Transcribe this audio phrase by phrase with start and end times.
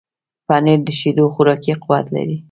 [0.47, 2.37] پنېر د شیدو خوراکي قوت لري.